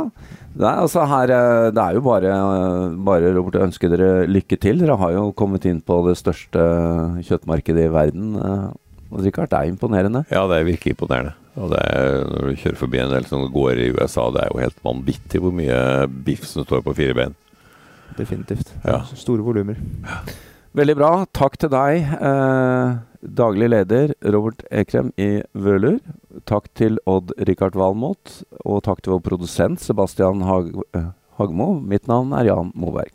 Det 0.53 0.67
er, 0.67 0.81
altså 0.83 1.05
her, 1.09 1.31
eh, 1.33 1.71
det 1.73 1.81
er 1.81 1.97
jo 1.97 2.03
bare, 2.05 2.31
eh, 2.35 2.97
bare 3.07 3.31
Robert, 3.33 3.57
å 3.57 3.65
ønske 3.69 3.89
dere 3.89 4.27
lykke 4.29 4.59
til. 4.61 4.83
Dere 4.83 4.99
har 5.01 5.15
jo 5.15 5.31
kommet 5.39 5.65
inn 5.71 5.81
på 5.81 6.01
det 6.09 6.17
største 6.21 6.65
kjøttmarkedet 7.25 7.87
i 7.87 7.93
verden. 7.95 8.35
eh, 8.37 8.67
og 9.11 9.25
Richard, 9.25 9.49
det 9.51 9.59
er 9.59 9.71
imponerende. 9.73 10.25
ja, 10.31 10.45
det 10.47 10.61
virker 10.69 10.93
imponerende. 10.93 11.33
Og 11.59 11.73
det 11.73 11.81
er, 11.83 12.21
når 12.31 12.51
du 12.53 12.61
kjører 12.61 12.77
forbi 12.79 13.01
en 13.03 13.11
del 13.11 13.25
som 13.27 13.43
går 13.53 13.81
i 13.83 13.89
USA, 13.97 14.29
det 14.31 14.45
er 14.45 14.53
jo 14.53 14.61
helt 14.63 14.85
vanvittig 14.87 15.41
hvor 15.43 15.51
mye 15.57 15.81
biff 16.27 16.45
som 16.47 16.63
står 16.63 16.85
på 16.87 16.95
fire 16.95 17.17
bein. 17.19 17.35
Definitivt. 18.19 18.71
Ja. 18.85 19.01
Store 19.19 19.43
volumer. 19.43 19.81
Veldig 20.71 20.95
bra. 21.01 21.11
Takk 21.35 21.57
til 21.59 21.71
deg, 21.73 22.13
eh, 22.15 22.99
daglig 23.27 23.69
leder 23.73 24.13
Robert 24.23 24.63
Ekrem 24.71 25.11
i 25.19 25.43
Vøler. 25.53 25.99
Takk 26.47 26.69
til 26.79 27.01
Odd-Rikard 27.11 27.75
Valmot, 27.75 28.45
og 28.65 28.85
takk 28.87 29.03
til 29.03 29.17
vår 29.17 29.25
produsent 29.27 29.83
Sebastian 29.83 30.47
Hag 30.47 30.71
eh, 30.95 31.11
Hagmo. 31.39 31.81
Mitt 31.81 32.07
navn 32.07 32.33
er 32.33 32.53
Jan 32.53 32.71
Moberg. 32.75 33.11